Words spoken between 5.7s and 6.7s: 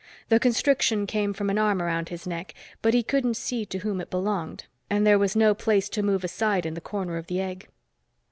to move aside